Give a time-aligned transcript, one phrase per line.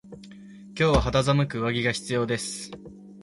[0.69, 2.71] 今日は肌寒く上着が必要です。